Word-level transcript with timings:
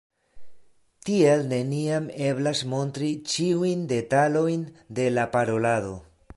Tiel 1.09 1.43
neniam 1.51 2.07
eblas 2.29 2.63
montri 2.73 3.11
ĉiujn 3.33 3.87
detalojn 3.95 4.67
de 5.01 5.09
la 5.19 5.31
parolado. 5.37 5.97